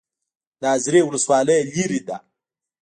[0.61, 2.17] د ازرې ولسوالۍ لیرې ده